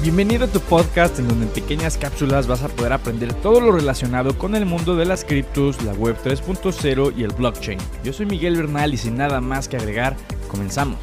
Bienvenido 0.00 0.44
a 0.44 0.48
tu 0.48 0.60
podcast 0.60 1.18
en 1.18 1.26
donde 1.26 1.46
en 1.46 1.52
pequeñas 1.52 1.98
cápsulas 1.98 2.46
vas 2.46 2.62
a 2.62 2.68
poder 2.68 2.92
aprender 2.92 3.34
todo 3.34 3.60
lo 3.60 3.72
relacionado 3.72 4.38
con 4.38 4.54
el 4.54 4.64
mundo 4.64 4.94
de 4.94 5.04
las 5.04 5.24
criptos, 5.24 5.82
la 5.82 5.92
web 5.92 6.16
3.0 6.22 7.14
y 7.16 7.24
el 7.24 7.32
blockchain. 7.32 7.80
Yo 8.04 8.12
soy 8.12 8.26
Miguel 8.26 8.56
Bernal 8.56 8.94
y 8.94 8.96
sin 8.96 9.16
nada 9.16 9.40
más 9.40 9.66
que 9.66 9.76
agregar, 9.76 10.16
comenzamos. 10.46 11.00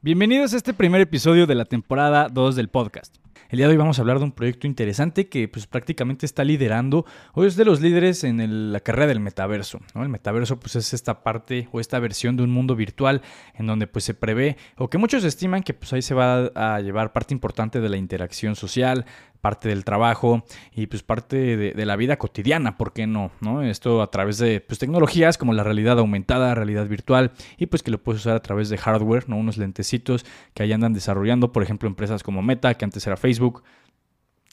Bienvenidos 0.00 0.54
a 0.54 0.56
este 0.56 0.72
primer 0.72 1.00
episodio 1.00 1.48
de 1.48 1.56
la 1.56 1.64
temporada 1.64 2.28
2 2.30 2.54
del 2.54 2.68
podcast. 2.68 3.16
El 3.50 3.56
día 3.56 3.66
de 3.66 3.72
hoy 3.72 3.78
vamos 3.78 3.98
a 3.98 4.02
hablar 4.02 4.20
de 4.20 4.24
un 4.26 4.30
proyecto 4.30 4.68
interesante 4.68 5.28
que 5.28 5.48
pues 5.48 5.66
prácticamente 5.66 6.24
está 6.24 6.44
liderando 6.44 7.04
o 7.34 7.44
es 7.44 7.56
de 7.56 7.64
los 7.64 7.80
líderes 7.80 8.22
en 8.22 8.72
la 8.72 8.78
carrera 8.78 9.08
del 9.08 9.18
metaverso. 9.18 9.80
El 9.96 10.08
metaverso 10.08 10.60
pues 10.60 10.76
es 10.76 10.94
esta 10.94 11.24
parte 11.24 11.68
o 11.72 11.80
esta 11.80 11.98
versión 11.98 12.36
de 12.36 12.44
un 12.44 12.50
mundo 12.50 12.76
virtual 12.76 13.22
en 13.54 13.66
donde 13.66 13.88
pues 13.88 14.04
se 14.04 14.14
prevé 14.14 14.56
o 14.76 14.88
que 14.88 14.98
muchos 14.98 15.24
estiman 15.24 15.64
que 15.64 15.74
pues 15.74 15.92
ahí 15.92 16.00
se 16.00 16.14
va 16.14 16.52
a 16.54 16.80
llevar 16.80 17.12
parte 17.12 17.34
importante 17.34 17.80
de 17.80 17.88
la 17.88 17.96
interacción 17.96 18.54
social, 18.54 19.04
parte 19.40 19.68
del 19.68 19.84
trabajo 19.84 20.44
y 20.74 20.86
pues 20.86 21.02
parte 21.02 21.56
de, 21.56 21.86
la 21.86 21.96
vida 21.96 22.16
cotidiana, 22.16 22.76
¿por 22.76 22.92
qué 22.92 23.06
no? 23.06 23.30
no? 23.40 23.62
Esto 23.62 24.02
a 24.02 24.10
través 24.10 24.38
de 24.38 24.60
pues, 24.60 24.78
tecnologías 24.78 25.38
como 25.38 25.52
la 25.52 25.64
realidad 25.64 25.98
aumentada, 25.98 26.54
realidad 26.54 26.86
virtual 26.86 27.32
y 27.56 27.66
pues 27.66 27.82
que 27.82 27.90
lo 27.90 28.02
puedes 28.02 28.22
usar 28.22 28.36
a 28.36 28.42
través 28.42 28.68
de 28.68 28.78
hardware, 28.78 29.28
¿no? 29.28 29.36
Unos 29.36 29.56
lentecitos 29.56 30.24
que 30.54 30.62
ahí 30.62 30.72
andan 30.72 30.92
desarrollando, 30.92 31.52
por 31.52 31.62
ejemplo, 31.62 31.88
empresas 31.88 32.22
como 32.22 32.42
Meta, 32.42 32.74
que 32.74 32.84
antes 32.84 33.06
era 33.06 33.16
Facebook. 33.16 33.62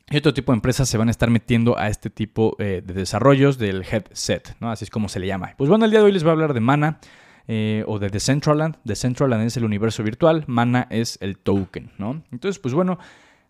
Y 0.09 0.17
otro 0.17 0.33
tipo 0.33 0.53
de 0.53 0.55
empresas 0.55 0.87
se 0.87 0.97
van 0.97 1.09
a 1.09 1.11
estar 1.11 1.29
metiendo 1.29 1.77
a 1.77 1.89
este 1.89 2.09
tipo 2.09 2.55
eh, 2.59 2.81
de 2.85 2.93
desarrollos 2.93 3.57
del 3.57 3.83
headset, 3.83 4.55
¿no? 4.61 4.71
Así 4.71 4.85
es 4.85 4.89
como 4.89 5.09
se 5.09 5.19
le 5.19 5.27
llama. 5.27 5.53
Pues 5.57 5.69
bueno, 5.69 5.83
el 5.83 5.91
día 5.91 5.99
de 5.99 6.05
hoy 6.05 6.13
les 6.13 6.23
voy 6.23 6.29
a 6.29 6.33
hablar 6.33 6.53
de 6.53 6.61
Mana. 6.61 6.99
Eh, 7.49 7.85
o 7.87 7.97
de 7.97 8.09
Decentraland. 8.09 8.75
Decentraland 8.83 9.45
es 9.45 9.55
el 9.55 9.63
universo 9.63 10.03
virtual, 10.03 10.43
Mana 10.47 10.85
es 10.89 11.17
el 11.21 11.37
token, 11.37 11.91
¿no? 11.97 12.21
Entonces, 12.29 12.59
pues 12.59 12.73
bueno, 12.73 12.99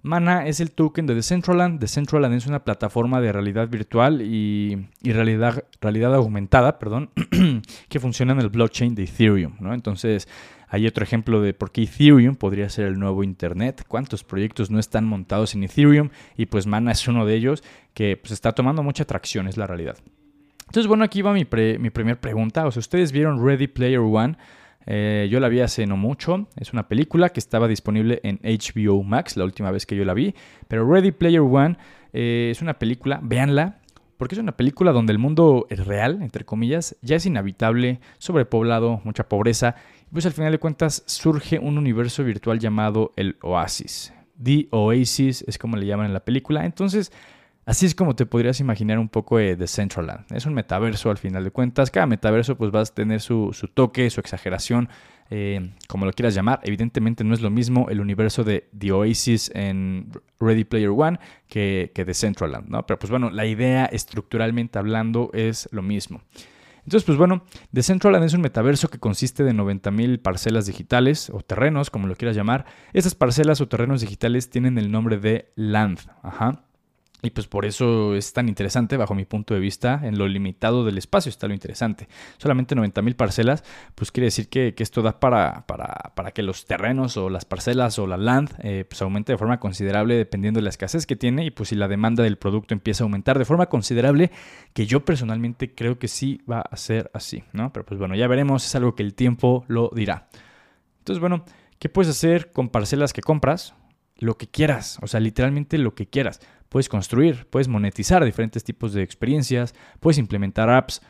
Mana 0.01 0.47
es 0.47 0.59
el 0.59 0.71
token 0.71 1.05
de 1.05 1.15
Decentraland. 1.15 1.79
Decentraland 1.79 2.35
es 2.35 2.47
una 2.47 2.63
plataforma 2.63 3.19
de 3.19 3.31
realidad 3.31 3.67
virtual 3.67 4.21
y, 4.21 4.87
realidad, 5.03 5.65
realidad 5.81 6.13
aumentada, 6.15 6.79
perdón, 6.79 7.09
que 7.89 7.99
funciona 7.99 8.33
en 8.33 8.39
el 8.39 8.49
blockchain 8.49 8.95
de 8.95 9.03
Ethereum. 9.03 9.53
Entonces, 9.73 10.27
hay 10.69 10.85
otro 10.85 11.03
ejemplo 11.03 11.41
de 11.41 11.53
por 11.53 11.71
qué 11.71 11.83
Ethereum 11.83 12.35
podría 12.35 12.69
ser 12.69 12.85
el 12.85 12.99
nuevo 12.99 13.23
Internet. 13.23 13.85
¿Cuántos 13.87 14.23
proyectos 14.23 14.69
no 14.69 14.79
están 14.79 15.05
montados 15.05 15.55
en 15.55 15.63
Ethereum? 15.63 16.09
Y 16.35 16.45
pues 16.45 16.67
Mana 16.67 16.91
es 16.91 17.07
uno 17.07 17.25
de 17.25 17.35
ellos 17.35 17.63
que 17.93 18.17
pues, 18.17 18.31
está 18.31 18.53
tomando 18.53 18.83
mucha 18.83 19.03
atracción, 19.03 19.47
es 19.47 19.57
la 19.57 19.67
realidad. 19.67 19.97
Entonces, 20.67 20.87
bueno, 20.87 21.03
aquí 21.05 21.21
va 21.21 21.33
mi, 21.33 21.47
mi 21.79 21.89
primera 21.89 22.19
pregunta. 22.19 22.65
O 22.65 22.71
sea, 22.71 22.81
¿ustedes 22.81 23.11
vieron 23.11 23.45
Ready 23.45 23.67
Player 23.67 23.99
One? 23.99 24.37
Eh, 24.87 25.27
yo 25.29 25.39
la 25.39 25.49
vi 25.49 25.59
hace 25.59 25.85
no 25.85 25.97
mucho. 25.97 26.47
Es 26.55 26.73
una 26.73 26.87
película 26.87 27.29
que 27.29 27.39
estaba 27.39 27.67
disponible 27.67 28.21
en 28.23 28.39
HBO 28.41 29.03
Max 29.03 29.35
la 29.37 29.43
última 29.43 29.69
vez 29.69 29.85
que 29.85 29.95
yo 29.95 30.05
la 30.05 30.13
vi. 30.13 30.33
Pero 30.67 30.89
Ready 30.89 31.11
Player 31.11 31.41
One 31.41 31.77
eh, 32.13 32.49
es 32.51 32.61
una 32.61 32.79
película, 32.79 33.19
véanla, 33.21 33.79
porque 34.17 34.35
es 34.35 34.39
una 34.39 34.57
película 34.57 34.93
donde 34.93 35.11
el 35.11 35.19
mundo 35.19 35.67
es 35.69 35.85
real, 35.85 36.19
entre 36.21 36.45
comillas, 36.45 36.95
ya 37.01 37.17
es 37.17 37.25
inhabitable, 37.25 37.99
sobrepoblado, 38.17 39.01
mucha 39.03 39.27
pobreza. 39.27 39.75
Y 40.09 40.13
pues 40.13 40.25
al 40.25 40.31
final 40.31 40.53
de 40.53 40.59
cuentas 40.59 41.03
surge 41.05 41.59
un 41.59 41.77
universo 41.77 42.23
virtual 42.23 42.57
llamado 42.57 43.13
el 43.17 43.37
Oasis. 43.41 44.13
The 44.41 44.69
Oasis 44.71 45.43
es 45.47 45.57
como 45.57 45.75
le 45.75 45.85
llaman 45.85 46.07
en 46.07 46.13
la 46.13 46.23
película. 46.23 46.65
Entonces 46.65 47.11
Así 47.67 47.85
es 47.85 47.95
como 47.95 48.15
te 48.15 48.25
podrías 48.25 48.61
imaginar 48.61 48.97
un 48.97 49.09
poco 49.09 49.39
de 49.39 49.57
Decentraland. 49.57 50.31
Es 50.31 50.45
un 50.45 50.53
metaverso 50.53 51.09
al 51.11 51.17
final 51.17 51.43
de 51.43 51.51
cuentas. 51.51 51.91
Cada 51.91 52.05
metaverso 52.05 52.57
pues 52.57 52.73
va 52.73 52.79
a 52.79 52.85
tener 52.85 53.19
su, 53.19 53.51
toque, 53.73 54.09
su 54.09 54.21
exageración, 54.21 54.87
eh, 55.29 55.73
como 55.89 56.05
lo 56.05 56.13
quieras 56.13 56.33
llamar. 56.33 56.61
Evidentemente 56.63 57.25
no 57.25 57.33
es 57.33 57.41
lo 57.41 57.49
mismo 57.49 57.89
el 57.89 57.99
universo 57.99 58.45
de 58.45 58.69
The 58.77 58.93
Oasis 58.93 59.51
en 59.53 60.09
Ready 60.39 60.63
Player 60.63 60.91
One 60.91 61.19
que, 61.49 61.91
que 61.93 62.05
Decentraland, 62.05 62.69
¿no? 62.69 62.85
Pero 62.85 62.99
pues 62.99 63.11
bueno, 63.11 63.31
la 63.31 63.45
idea 63.45 63.83
estructuralmente 63.87 64.79
hablando 64.79 65.29
es 65.33 65.67
lo 65.73 65.81
mismo. 65.81 66.21
Entonces, 66.85 67.03
pues 67.03 67.17
bueno, 67.17 67.43
Decentraland 67.73 68.23
es 68.23 68.33
un 68.33 68.39
metaverso 68.39 68.87
que 68.87 68.97
consiste 68.97 69.43
de 69.43 69.53
90.000 69.53 70.21
parcelas 70.21 70.67
digitales 70.67 71.29
o 71.29 71.41
terrenos, 71.41 71.89
como 71.89 72.07
lo 72.07 72.15
quieras 72.15 72.37
llamar. 72.37 72.63
Estas 72.93 73.13
parcelas 73.13 73.59
o 73.59 73.67
terrenos 73.67 73.99
digitales 73.99 74.49
tienen 74.49 74.77
el 74.77 74.89
nombre 74.89 75.17
de 75.17 75.51
Land. 75.57 75.99
Ajá. 76.23 76.63
Y 77.23 77.31
pues 77.31 77.47
por 77.47 77.65
eso 77.65 78.13
es 78.13 78.31
tan 78.31 78.47
interesante, 78.47 78.95
bajo 78.95 79.15
mi 79.15 79.25
punto 79.25 79.55
de 79.55 79.59
vista, 79.59 80.01
en 80.03 80.19
lo 80.19 80.27
limitado 80.27 80.85
del 80.85 80.99
espacio 80.99 81.31
está 81.31 81.47
lo 81.47 81.55
interesante. 81.55 82.07
Solamente 82.37 82.75
90.000 82.75 83.15
parcelas, 83.15 83.63
pues 83.95 84.11
quiere 84.11 84.25
decir 84.25 84.49
que, 84.49 84.75
esto 84.77 85.01
da 85.01 85.19
para, 85.19 85.65
para, 85.65 86.31
que 86.31 86.43
los 86.43 86.65
terrenos 86.65 87.17
o 87.17 87.29
las 87.29 87.43
parcelas 87.43 87.97
o 87.97 88.05
la 88.05 88.17
land 88.17 88.53
eh, 88.59 88.85
pues 88.87 89.01
aumente 89.01 89.31
de 89.31 89.37
forma 89.39 89.59
considerable 89.59 90.15
dependiendo 90.15 90.59
de 90.59 90.65
la 90.65 90.69
escasez 90.69 91.07
que 91.07 91.15
tiene 91.15 91.43
y 91.43 91.49
pues 91.49 91.69
si 91.69 91.75
la 91.75 91.87
demanda 91.87 92.23
del 92.23 92.37
producto 92.37 92.75
empieza 92.75 93.03
a 93.03 93.05
aumentar 93.05 93.39
de 93.39 93.45
forma 93.45 93.65
considerable, 93.65 94.29
que 94.73 94.85
yo 94.85 95.03
personalmente 95.03 95.73
creo 95.73 95.97
que 95.97 96.07
sí 96.07 96.41
va 96.49 96.61
a 96.61 96.77
ser 96.77 97.09
así, 97.15 97.43
¿no? 97.51 97.73
Pero 97.73 97.83
pues 97.83 97.99
bueno, 97.99 98.13
ya 98.13 98.27
veremos, 98.27 98.63
es 98.63 98.75
algo 98.75 98.93
que 98.93 99.01
el 99.01 99.15
tiempo 99.15 99.65
lo 99.67 99.89
dirá. 99.95 100.27
Entonces, 100.99 101.19
bueno, 101.19 101.45
¿qué 101.79 101.89
puedes 101.89 102.11
hacer 102.11 102.51
con 102.51 102.69
parcelas 102.69 103.11
que 103.11 103.21
compras? 103.21 103.73
Lo 104.19 104.37
que 104.37 104.47
quieras, 104.47 104.99
o 105.01 105.07
sea, 105.07 105.19
literalmente 105.19 105.77
lo 105.77 105.93
que 105.93 106.07
quieras 106.07 106.41
puedes 106.69 106.89
construir, 106.89 107.47
puedes 107.49 107.67
monetizar 107.67 108.23
diferentes 108.23 108.63
tipos 108.63 108.93
de 108.93 109.03
experiencias, 109.03 109.73
puedes 109.99 110.17
implementar 110.17 110.69
apps, 110.69 111.01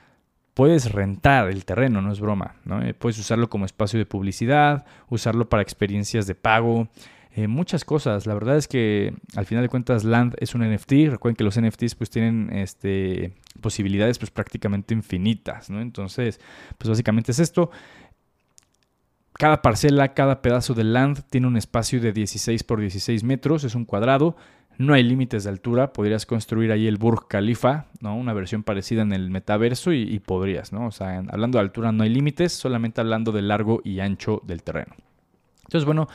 puedes 0.53 0.91
rentar 0.91 1.49
el 1.49 1.65
terreno, 1.65 2.01
no 2.01 2.11
es 2.11 2.19
broma, 2.19 2.55
¿no? 2.65 2.81
Eh, 2.81 2.93
puedes 2.93 3.19
usarlo 3.19 3.49
como 3.49 3.65
espacio 3.65 3.99
de 3.99 4.05
publicidad, 4.05 4.85
usarlo 5.09 5.49
para 5.49 5.61
experiencias 5.61 6.25
de 6.25 6.35
pago, 6.35 6.89
eh, 7.37 7.47
muchas 7.47 7.85
cosas. 7.85 8.25
La 8.25 8.33
verdad 8.33 8.57
es 8.57 8.67
que 8.67 9.13
al 9.35 9.45
final 9.45 9.63
de 9.63 9.69
cuentas 9.69 10.03
Land 10.03 10.33
es 10.39 10.55
un 10.55 10.63
NFT. 10.63 11.11
Recuerden 11.11 11.35
que 11.35 11.43
los 11.43 11.61
NFTs 11.61 11.93
pues 11.93 12.09
tienen 12.09 12.49
este, 12.51 13.35
posibilidades 13.61 14.17
pues 14.17 14.31
prácticamente 14.31 14.95
infinitas, 14.95 15.69
¿no? 15.69 15.79
Entonces, 15.79 16.39
pues 16.79 16.89
básicamente 16.89 17.31
es 17.31 17.37
esto. 17.37 17.69
Cada 19.33 19.61
parcela, 19.61 20.15
cada 20.15 20.41
pedazo 20.41 20.73
de 20.73 20.83
land 20.83 21.21
tiene 21.29 21.45
un 21.45 21.57
espacio 21.57 22.01
de 22.01 22.11
16 22.11 22.63
por 22.63 22.79
16 22.79 23.23
metros, 23.23 23.63
es 23.63 23.75
un 23.75 23.85
cuadrado. 23.85 24.35
No 24.77 24.93
hay 24.93 25.03
límites 25.03 25.43
de 25.43 25.49
altura, 25.49 25.91
podrías 25.91 26.25
construir 26.25 26.71
ahí 26.71 26.87
el 26.87 26.97
Burj 26.97 27.27
Khalifa, 27.27 27.87
¿no? 27.99 28.15
Una 28.15 28.33
versión 28.33 28.63
parecida 28.63 29.01
en 29.01 29.11
el 29.11 29.31
metaverso 29.31 29.91
y, 29.91 30.19
podrías, 30.19 30.71
¿no? 30.71 30.85
O 30.85 30.91
sea, 30.91 31.17
hablando 31.29 31.57
de 31.57 31.63
altura 31.63 31.91
no 31.91 32.03
hay 32.03 32.09
límites, 32.09 32.53
solamente 32.53 33.01
hablando 33.01 33.31
de 33.31 33.41
largo 33.41 33.81
y 33.83 33.99
ancho 33.99 34.41
del 34.45 34.61
terreno. 34.61 34.95
Entonces, 35.63 35.85
bueno, 35.85 36.07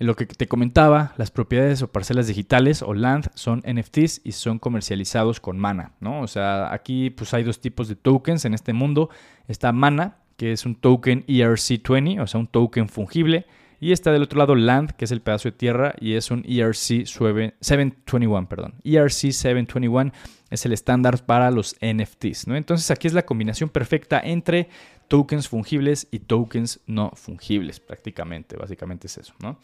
lo 0.00 0.16
que 0.16 0.26
te 0.26 0.48
comentaba, 0.48 1.12
las 1.18 1.30
propiedades 1.30 1.82
o 1.82 1.92
parcelas 1.92 2.26
digitales 2.26 2.82
o 2.82 2.94
land 2.94 3.28
son 3.34 3.62
NFTs 3.66 4.22
y 4.24 4.32
son 4.32 4.58
comercializados 4.58 5.40
con 5.40 5.58
Mana, 5.58 5.92
¿no? 6.00 6.22
O 6.22 6.26
sea, 6.26 6.72
aquí 6.72 7.10
pues 7.10 7.32
hay 7.32 7.44
dos 7.44 7.60
tipos 7.60 7.86
de 7.86 7.96
tokens 7.96 8.44
en 8.44 8.54
este 8.54 8.72
mundo. 8.72 9.10
Está 9.46 9.72
Mana, 9.72 10.16
que 10.36 10.52
es 10.52 10.66
un 10.66 10.74
token 10.74 11.24
ERC20, 11.26 12.20
o 12.20 12.26
sea, 12.26 12.40
un 12.40 12.46
token 12.46 12.88
fungible 12.88 13.46
y 13.80 13.92
está 13.92 14.12
del 14.12 14.22
otro 14.22 14.38
lado 14.38 14.54
Land, 14.54 14.92
que 14.92 15.06
es 15.06 15.10
el 15.10 15.22
pedazo 15.22 15.48
de 15.48 15.52
tierra, 15.52 15.94
y 15.98 16.14
es 16.14 16.30
un 16.30 16.44
ERC 16.46 17.06
721, 17.06 18.48
perdón. 18.48 18.74
ERC 18.84 19.32
721 19.32 20.12
es 20.50 20.66
el 20.66 20.72
estándar 20.72 21.24
para 21.24 21.50
los 21.50 21.76
NFTs, 21.80 22.46
¿no? 22.46 22.56
Entonces 22.56 22.90
aquí 22.90 23.06
es 23.06 23.14
la 23.14 23.24
combinación 23.24 23.70
perfecta 23.70 24.20
entre 24.22 24.68
tokens 25.08 25.48
fungibles 25.48 26.06
y 26.10 26.20
tokens 26.20 26.80
no 26.86 27.10
fungibles, 27.14 27.80
prácticamente, 27.80 28.56
básicamente 28.56 29.06
es 29.06 29.18
eso, 29.18 29.34
¿no? 29.40 29.58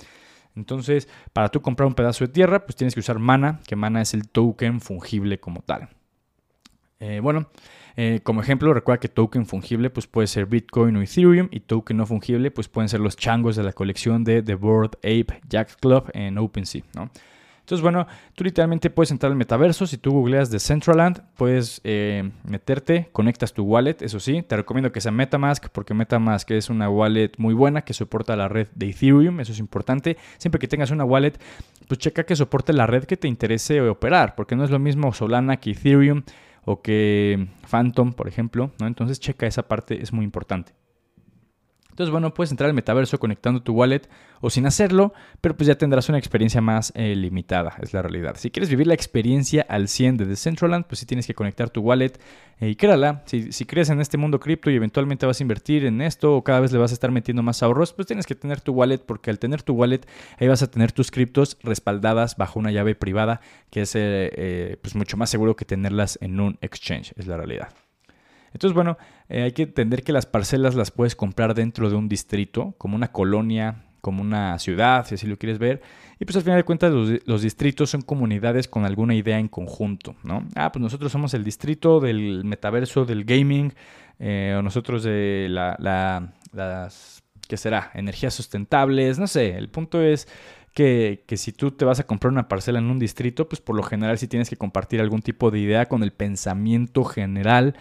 Entonces, 0.57 1.07
para 1.35 1.51
tú 1.51 1.61
comprar 1.61 1.87
un 1.87 1.95
pedazo 1.95 2.27
de 2.27 2.33
tierra, 2.33 2.65
pues 2.65 2.77
tienes 2.77 2.95
que 2.95 3.01
usar 3.01 3.19
Mana, 3.19 3.61
que 3.67 3.77
Mana 3.77 4.01
es 4.01 4.15
el 4.15 4.29
token 4.29 4.81
fungible 4.81 5.39
como 5.39 5.61
tal. 5.61 5.91
Eh, 6.99 7.21
bueno, 7.23 7.49
eh, 7.97 8.21
como 8.23 8.41
ejemplo, 8.41 8.73
recuerda 8.73 9.01
que 9.01 9.09
token 9.09 9.47
fungible 9.47 9.91
pues 9.91 10.07
puede 10.07 10.27
ser 10.27 10.47
Bitcoin 10.47 10.97
o 10.97 11.03
Ethereum 11.03 11.49
y 11.51 11.61
token 11.61 11.97
no 11.99 12.07
fungible 12.07 12.51
pues 12.51 12.69
pueden 12.69 12.89
ser 12.89 13.01
los 13.01 13.17
changos 13.17 13.57
de 13.57 13.63
la 13.63 13.73
colección 13.73 14.25
de 14.25 14.43
The 14.43 14.55
Board 14.55 14.97
Ape 14.99 15.41
Jack 15.49 15.79
Club 15.81 16.11
en 16.15 16.39
OpenSea, 16.39 16.83
¿no? 16.95 17.11
Entonces, 17.67 17.83
bueno, 17.83 18.07
tú 18.37 18.45
literalmente 18.45 18.91
puedes 18.91 19.11
entrar 19.11 19.33
al 19.33 19.37
metaverso. 19.37 19.89
Si 19.89 19.99
tú 19.99 20.13
googleas 20.13 20.51
Decentraland, 20.53 21.23
puedes 21.37 21.81
eh, 21.83 22.31
meterte, 22.45 23.09
conectas 23.11 23.53
tu 23.53 23.65
wallet. 23.65 23.97
Eso 24.03 24.21
sí, 24.21 24.41
te 24.43 24.57
recomiendo 24.57 24.93
que 24.93 25.01
sea 25.01 25.11
Metamask, 25.11 25.67
porque 25.71 25.93
Metamask 25.93 26.49
es 26.53 26.71
una 26.71 26.89
wallet 26.89 27.33
muy 27.39 27.55
buena 27.55 27.83
que 27.83 27.93
soporta 27.93 28.37
la 28.37 28.47
red 28.47 28.69
de 28.77 28.91
Ethereum. 28.91 29.41
Eso 29.41 29.51
es 29.51 29.59
importante. 29.59 30.17
Siempre 30.39 30.61
que 30.61 30.69
tengas 30.69 30.93
una 30.93 31.05
wallet, 31.05 31.33
pues 31.89 31.99
checa 31.99 32.23
que 32.23 32.37
soporte 32.37 32.73
la 32.73 32.87
red 32.87 33.03
que 33.03 33.17
te 33.17 33.27
interese 33.27 33.81
operar, 33.81 34.37
porque 34.37 34.55
no 34.55 34.63
es 34.63 34.71
lo 34.71 34.79
mismo 34.79 35.13
Solana 35.13 35.57
que 35.57 35.73
Ethereum 35.73 36.23
o 36.67 36.83
que 36.83 37.47
Phantom, 37.71 38.13
por 38.13 38.29
ejemplo, 38.29 38.73
¿no? 38.79 38.87
Entonces 38.87 39.19
checa 39.21 39.47
esa 39.47 39.67
parte, 39.69 40.03
es 40.03 40.13
muy 40.13 40.25
importante. 40.25 40.73
Entonces, 41.97 42.13
bueno, 42.13 42.35
puedes 42.35 42.51
entrar 42.51 42.69
al 42.69 42.75
metaverso 42.75 43.19
conectando 43.19 43.63
tu 43.63 43.73
wallet 43.73 44.03
o 44.43 44.51
sin 44.51 44.67
hacerlo, 44.67 45.15
pero 45.41 45.57
pues 45.57 45.67
ya 45.67 45.77
tendrás 45.77 46.11
una 46.11 46.19
experiencia 46.19 46.61
más 46.61 46.93
eh, 46.95 47.17
limitada, 47.17 47.79
es 47.81 47.95
la 47.95 48.03
realidad. 48.03 48.37
Si 48.37 48.51
quieres 48.51 48.69
vivir 48.69 48.87
la 48.87 48.93
experiencia 48.93 49.65
al 49.67 49.89
100 49.89 50.19
de 50.19 50.27
Decentraland, 50.27 50.85
pues 50.85 50.99
sí 50.99 51.07
tienes 51.07 51.27
que 51.27 51.33
conectar 51.33 51.71
tu 51.71 51.81
wallet 51.81 52.13
eh, 52.61 52.69
y 52.69 52.77
créala. 52.77 53.23
Si, 53.25 53.51
si 53.51 53.65
crees 53.65 53.89
en 53.89 54.03
este 54.03 54.19
mundo 54.19 54.39
cripto 54.39 54.71
y 54.71 54.75
eventualmente 54.75 55.25
vas 55.25 55.41
a 55.41 55.43
invertir 55.43 55.87
en 55.87 56.03
esto 56.03 56.37
o 56.37 56.45
cada 56.45 56.61
vez 56.61 56.71
le 56.71 56.77
vas 56.77 56.91
a 56.91 56.95
estar 56.95 57.11
metiendo 57.11 57.43
más 57.43 57.63
ahorros, 57.63 57.95
pues 57.95 58.07
tienes 58.07 58.27
que 58.27 58.35
tener 58.35 58.61
tu 58.61 58.75
wallet 58.75 58.99
porque 58.99 59.31
al 59.31 59.39
tener 59.39 59.63
tu 59.63 59.73
wallet 59.73 60.03
ahí 60.39 60.49
vas 60.49 60.63
a 60.63 60.71
tener 60.71 60.93
tus 60.93 61.11
criptos 61.11 61.57
respaldadas 61.63 62.37
bajo 62.37 62.59
una 62.59 62.73
llave 62.73 62.95
privada 62.95 63.41
que 63.71 63.81
es 63.81 63.93
eh, 63.95 64.77
pues 64.83 64.95
mucho 64.95 65.17
más 65.17 65.31
seguro 65.31 65.57
que 65.57 65.65
tenerlas 65.65 66.19
en 66.21 66.41
un 66.41 66.59
exchange, 66.61 67.15
es 67.17 67.27
la 67.27 67.39
realidad. 67.39 67.86
Entonces, 68.57 68.75
bueno, 68.75 68.97
eh, 69.29 69.43
hay 69.43 69.53
que 69.53 69.65
entender 69.65 70.03
que 70.03 70.13
las 70.13 70.25
parcelas 70.25 70.75
las 70.75 70.91
puedes 70.91 71.15
comprar 71.15 71.53
dentro 71.53 71.91
de 71.91 71.95
un 71.95 72.09
distrito, 72.09 72.75
como 72.79 72.97
una 72.97 73.13
colonia, 73.13 73.85
como 74.01 74.23
una 74.23 74.59
ciudad, 74.59 75.05
si 75.07 75.17
así 75.17 75.27
lo 75.27 75.37
quieres 75.37 75.59
ver. 75.59 75.83
Y 76.19 76.25
pues 76.25 76.37
al 76.37 76.43
final 76.43 76.61
de 76.61 76.65
cuentas 76.65 76.91
los, 76.91 77.43
distritos 77.43 77.91
son 77.91 78.01
comunidades 78.01 78.67
con 78.67 78.87
alguna 78.87 79.15
idea 79.15 79.39
en 79.39 79.49
conjunto, 79.49 80.17
¿no? 80.23 80.49
Ah, 80.55 80.73
pues 80.73 80.81
nosotros 80.81 81.13
somos 81.13 81.35
el 81.35 81.45
distrito 81.45 82.01
del 82.01 82.45
metaverso, 82.45 83.05
del 83.05 83.27
gaming, 83.27 83.75
eh, 84.19 84.57
o 84.59 84.63
nosotros 84.63 85.03
de 85.03 85.49
la, 85.51 85.77
las, 86.53 87.23
¿qué 87.47 87.59
será? 87.59 87.91
Energías 87.93 88.33
sustentables, 88.33 89.19
no 89.19 89.27
sé. 89.27 89.59
El 89.59 89.69
punto 89.69 90.01
es 90.01 90.29
que, 90.73 91.25
que, 91.27 91.37
si 91.37 91.53
tú 91.53 91.73
te 91.73 91.85
vas 91.85 92.01
a 92.01 92.07
comprar 92.07 92.33
una 92.33 92.49
parcela 92.49 92.79
en 92.79 92.87
un 92.87 92.99
distrito, 92.99 93.51
pues 93.51 93.61
por 93.61 93.77
lo 93.77 93.83
general 93.83 94.17
sí 94.17 94.29
tienes 94.29 94.49
que 94.49 94.57
compartir 94.57 95.03
algún 95.03 95.21
tipo 95.21 95.51
de 95.51 95.59
idea 95.59 95.85
con 95.85 96.03
el 96.03 96.13
pensamiento 96.13 97.05
general 97.05 97.77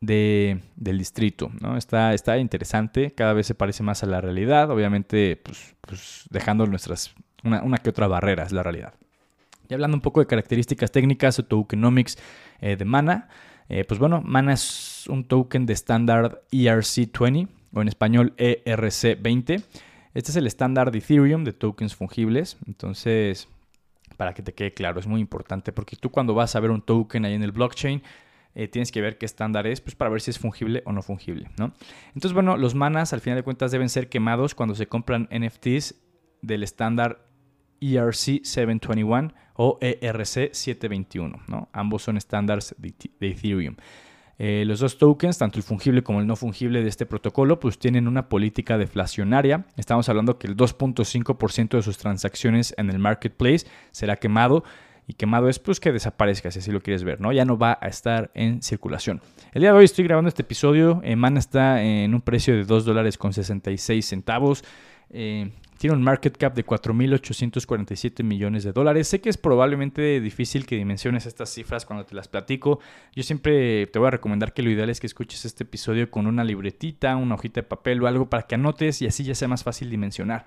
de, 0.00 0.60
del 0.76 0.98
distrito. 0.98 1.50
¿no? 1.60 1.76
Está, 1.76 2.14
está 2.14 2.38
interesante, 2.38 3.12
cada 3.12 3.32
vez 3.32 3.46
se 3.46 3.54
parece 3.54 3.82
más 3.82 4.02
a 4.02 4.06
la 4.06 4.20
realidad, 4.20 4.70
obviamente 4.70 5.36
pues, 5.36 5.74
pues 5.80 6.24
dejando 6.30 6.66
nuestras, 6.66 7.14
una, 7.44 7.78
que 7.78 7.90
otra 7.90 8.06
barrera, 8.06 8.44
es 8.44 8.52
la 8.52 8.62
realidad. 8.62 8.94
Y 9.68 9.74
hablando 9.74 9.96
un 9.96 10.00
poco 10.00 10.20
de 10.20 10.26
características 10.26 10.92
técnicas 10.92 11.38
o 11.38 11.44
tokenomics 11.44 12.18
eh, 12.60 12.76
de 12.76 12.84
Mana, 12.84 13.28
eh, 13.68 13.84
pues 13.84 13.98
bueno, 13.98 14.22
Mana 14.24 14.52
es 14.52 15.06
un 15.08 15.24
token 15.24 15.66
de 15.66 15.72
estándar 15.72 16.42
ERC20 16.52 17.48
o 17.72 17.82
en 17.82 17.88
español 17.88 18.34
ERC20. 18.36 19.62
Este 20.14 20.30
es 20.30 20.36
el 20.36 20.46
estándar 20.46 20.92
de 20.92 20.98
Ethereum 20.98 21.44
de 21.44 21.52
tokens 21.52 21.94
fungibles. 21.94 22.56
Entonces, 22.66 23.48
para 24.16 24.34
que 24.34 24.42
te 24.42 24.54
quede 24.54 24.72
claro, 24.72 25.00
es 25.00 25.06
muy 25.06 25.20
importante 25.20 25.72
porque 25.72 25.96
tú 25.96 26.10
cuando 26.10 26.34
vas 26.34 26.54
a 26.54 26.60
ver 26.60 26.70
un 26.70 26.80
token 26.80 27.24
ahí 27.24 27.34
en 27.34 27.42
el 27.42 27.52
blockchain, 27.52 28.02
eh, 28.58 28.68
tienes 28.68 28.90
que 28.90 29.02
ver 29.02 29.18
qué 29.18 29.26
estándar 29.26 29.66
es 29.66 29.82
pues, 29.82 29.94
para 29.94 30.10
ver 30.10 30.22
si 30.22 30.30
es 30.30 30.38
fungible 30.38 30.82
o 30.86 30.92
no 30.92 31.02
fungible. 31.02 31.50
¿no? 31.58 31.74
Entonces, 32.14 32.32
bueno, 32.32 32.56
los 32.56 32.74
manas 32.74 33.12
al 33.12 33.20
final 33.20 33.36
de 33.36 33.42
cuentas 33.42 33.70
deben 33.70 33.90
ser 33.90 34.08
quemados 34.08 34.54
cuando 34.54 34.74
se 34.74 34.88
compran 34.88 35.28
NFTs 35.30 35.94
del 36.40 36.62
estándar 36.62 37.28
ERC 37.82 38.42
721 38.42 39.34
o 39.56 39.78
ERC 39.82 40.54
721. 40.54 41.42
¿no? 41.48 41.68
Ambos 41.74 42.02
son 42.02 42.16
estándares 42.16 42.74
de, 42.78 42.94
Ethereum. 43.20 43.76
Eh, 44.38 44.64
los 44.66 44.80
dos 44.80 44.96
tokens, 44.96 45.36
tanto 45.36 45.58
el 45.58 45.62
fungible 45.62 46.02
como 46.02 46.20
el 46.20 46.26
no 46.26 46.34
fungible 46.34 46.82
de 46.82 46.88
este 46.88 47.04
protocolo, 47.04 47.60
pues 47.60 47.78
tienen 47.78 48.08
una 48.08 48.30
política 48.30 48.78
deflacionaria. 48.78 49.66
Estamos 49.76 50.08
hablando 50.08 50.38
que 50.38 50.46
el 50.46 50.56
2.5% 50.56 51.76
de 51.76 51.82
sus 51.82 51.98
transacciones 51.98 52.74
en 52.78 52.88
el 52.88 52.98
marketplace 52.98 53.66
será 53.92 54.16
quemado 54.16 54.64
y 55.06 55.14
quemado 55.14 55.48
es 55.48 55.58
pues 55.58 55.80
que 55.80 55.92
desaparezca, 55.92 56.50
si 56.50 56.58
así 56.58 56.72
lo 56.72 56.80
quieres 56.80 57.04
ver, 57.04 57.20
¿no? 57.20 57.32
Ya 57.32 57.44
no 57.44 57.56
va 57.56 57.78
a 57.80 57.86
estar 57.86 58.30
en 58.34 58.62
circulación. 58.62 59.20
El 59.52 59.62
día 59.62 59.72
de 59.72 59.78
hoy 59.78 59.84
estoy 59.84 60.04
grabando 60.04 60.28
este 60.28 60.42
episodio, 60.42 61.00
eh, 61.04 61.14
Mana 61.16 61.38
está 61.38 61.82
en 61.82 62.14
un 62.14 62.20
precio 62.20 62.54
de 62.54 62.64
2 62.64 62.84
dólares 62.84 63.16
con 63.16 63.32
66 63.32 64.04
centavos. 64.04 64.64
Eh, 65.10 65.50
tiene 65.78 65.94
un 65.94 66.02
market 66.02 66.36
cap 66.36 66.54
de 66.54 66.64
4.847 66.64 68.24
millones 68.24 68.64
de 68.64 68.72
dólares. 68.72 69.08
Sé 69.08 69.20
que 69.20 69.28
es 69.28 69.36
probablemente 69.36 70.20
difícil 70.20 70.64
que 70.66 70.76
dimensiones 70.76 71.26
estas 71.26 71.50
cifras 71.50 71.84
cuando 71.84 72.04
te 72.04 72.14
las 72.14 72.28
platico. 72.28 72.80
Yo 73.14 73.22
siempre 73.22 73.86
te 73.86 73.98
voy 73.98 74.08
a 74.08 74.12
recomendar 74.12 74.54
que 74.54 74.62
lo 74.62 74.70
ideal 74.70 74.88
es 74.88 75.00
que 75.00 75.06
escuches 75.06 75.44
este 75.44 75.64
episodio 75.64 76.10
con 76.10 76.26
una 76.26 76.44
libretita, 76.44 77.14
una 77.16 77.34
hojita 77.34 77.60
de 77.60 77.66
papel 77.66 78.02
o 78.02 78.06
algo 78.06 78.30
para 78.30 78.44
que 78.44 78.54
anotes 78.54 79.02
y 79.02 79.06
así 79.06 79.22
ya 79.22 79.34
sea 79.34 79.48
más 79.48 79.64
fácil 79.64 79.90
dimensionar. 79.90 80.46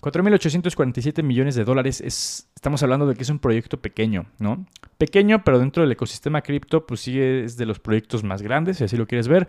4.847 0.00 1.22
millones 1.22 1.54
de 1.54 1.64
dólares 1.64 2.00
es, 2.00 2.48
estamos 2.54 2.82
hablando 2.82 3.06
de 3.06 3.14
que 3.14 3.22
es 3.22 3.28
un 3.30 3.38
proyecto 3.38 3.80
pequeño, 3.80 4.26
¿no? 4.38 4.64
Pequeño, 4.96 5.44
pero 5.44 5.58
dentro 5.58 5.82
del 5.82 5.92
ecosistema 5.92 6.40
cripto, 6.40 6.86
pues 6.86 7.00
sí 7.00 7.20
es 7.20 7.56
de 7.56 7.66
los 7.66 7.80
proyectos 7.80 8.24
más 8.24 8.40
grandes, 8.40 8.78
si 8.78 8.84
así 8.84 8.96
lo 8.96 9.06
quieres 9.06 9.28
ver. 9.28 9.46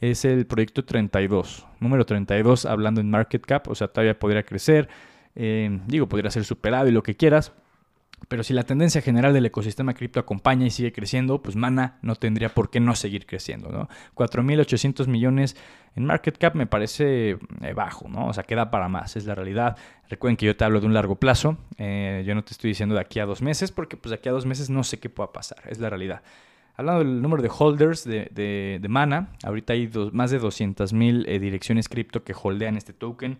Es 0.00 0.24
el 0.26 0.46
proyecto 0.46 0.84
32, 0.84 1.66
número 1.80 2.04
32, 2.04 2.66
hablando 2.66 3.00
en 3.00 3.08
market 3.08 3.44
cap, 3.46 3.68
o 3.68 3.74
sea, 3.74 3.88
todavía 3.88 4.18
podría 4.18 4.42
crecer. 4.42 4.88
Eh, 5.36 5.80
digo, 5.86 6.08
podría 6.08 6.30
ser 6.30 6.44
superado 6.44 6.88
y 6.88 6.92
lo 6.92 7.02
que 7.02 7.16
quieras, 7.16 7.52
pero 8.28 8.42
si 8.42 8.52
la 8.52 8.64
tendencia 8.64 9.00
general 9.00 9.32
del 9.32 9.46
ecosistema 9.46 9.94
cripto 9.94 10.20
acompaña 10.20 10.66
y 10.66 10.70
sigue 10.70 10.92
creciendo, 10.92 11.42
pues 11.42 11.56
Mana 11.56 11.98
no 12.02 12.16
tendría 12.16 12.48
por 12.48 12.70
qué 12.70 12.80
no 12.80 12.94
seguir 12.94 13.26
creciendo, 13.26 13.70
¿no? 13.70 13.88
4.800 14.14 15.06
millones 15.06 15.56
en 15.96 16.04
market 16.04 16.36
cap 16.38 16.54
me 16.54 16.66
parece 16.66 17.30
eh, 17.30 17.72
bajo, 17.74 18.08
¿no? 18.08 18.26
O 18.26 18.32
sea, 18.32 18.44
queda 18.44 18.70
para 18.70 18.88
más, 18.88 19.16
es 19.16 19.26
la 19.26 19.34
realidad. 19.34 19.76
Recuerden 20.08 20.36
que 20.36 20.46
yo 20.46 20.56
te 20.56 20.64
hablo 20.64 20.80
de 20.80 20.86
un 20.86 20.94
largo 20.94 21.16
plazo, 21.16 21.56
eh, 21.78 22.24
yo 22.26 22.34
no 22.34 22.42
te 22.42 22.52
estoy 22.52 22.68
diciendo 22.68 22.94
de 22.94 23.00
aquí 23.00 23.20
a 23.20 23.26
dos 23.26 23.42
meses, 23.42 23.70
porque 23.70 23.96
pues 23.96 24.10
de 24.10 24.16
aquí 24.16 24.28
a 24.28 24.32
dos 24.32 24.46
meses 24.46 24.70
no 24.70 24.82
sé 24.82 24.98
qué 24.98 25.08
pueda 25.08 25.32
pasar, 25.32 25.58
es 25.68 25.78
la 25.78 25.90
realidad. 25.90 26.22
Hablando 26.76 27.04
del 27.04 27.22
número 27.22 27.40
de 27.42 27.50
holders 27.56 28.04
de, 28.04 28.84
Mana, 28.88 29.28
ahorita 29.44 29.74
hay 29.74 29.88
más 30.12 30.32
de 30.32 30.40
200.000 30.40 31.24
eh, 31.28 31.38
direcciones 31.38 31.88
cripto 31.88 32.24
que 32.24 32.34
holdean 32.34 32.76
este 32.76 32.92
token. 32.92 33.38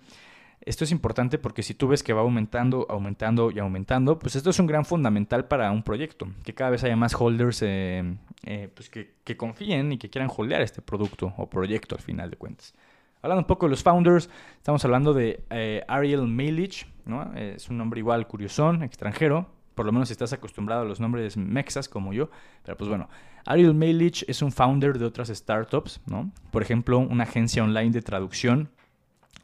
Esto 0.67 0.85
es 0.85 0.93
importante 0.93 1.39
porque 1.39 1.63
si 1.63 1.75
tú 1.75 1.89
ves 1.89 2.03
que 2.03 2.15
va 2.15 2.23
aumentando, 2.23 2.87
aumentando 2.89 3.51
y 3.51 3.59
aumentando, 3.59 4.19
pues 4.19 4.35
esto 4.35 4.49
es 4.49 4.59
un 4.59 4.67
gran 4.67 4.87
fundamental 4.87 5.47
para 5.47 5.71
un 5.71 5.83
proyecto, 5.83 6.27
que 6.43 6.55
cada 6.55 6.71
vez 6.71 6.83
haya 6.85 6.97
más 6.97 7.15
holders 7.15 7.61
eh, 7.63 8.17
eh, 8.45 8.71
pues 8.75 8.89
que, 8.89 9.37
confíen 9.37 9.93
y 9.93 9.99
que 9.99 10.09
quieran 10.09 10.31
holdear 10.35 10.63
este 10.63 10.81
producto 10.81 11.35
o 11.37 11.51
proyecto 11.51 11.95
al 11.97 12.01
final 12.01 12.31
de 12.31 12.37
cuentas. 12.39 12.73
Hablando 13.21 13.43
un 13.43 13.47
poco 13.47 13.67
de 13.67 13.71
los 13.71 13.83
founders, 13.83 14.31
estamos 14.57 14.83
hablando 14.87 15.13
de 15.13 15.45
eh, 15.51 15.85
Ariel 15.87 16.27
Melich, 16.27 16.87
¿no? 17.05 17.35
es 17.35 17.69
un 17.69 17.77
nombre 17.77 18.01
igual 18.01 18.27
curiosón, 18.27 18.83
extranjero, 18.83 19.51
por 19.75 19.85
lo 19.85 19.93
menos 19.93 20.09
si 20.09 20.13
estás 20.13 20.33
acostumbrado 20.33 20.83
a 20.83 20.85
los 20.87 20.99
nombres 20.99 21.37
mexas 21.37 21.91
como 21.91 22.15
yo, 22.15 22.31
pero 22.63 22.79
pues 22.79 22.89
bueno, 22.89 23.11
Ariel 23.45 23.75
Melich 23.75 24.25
es 24.29 24.41
un 24.41 24.51
founder 24.51 24.99
de 24.99 25.05
otras 25.05 25.29
startups, 25.29 26.01
¿no? 26.07 26.33
Por 26.51 26.63
ejemplo, 26.63 26.99
una 26.99 27.25
agencia 27.25 27.63
online 27.63 27.91
de 27.91 28.01
traducción 28.01 28.71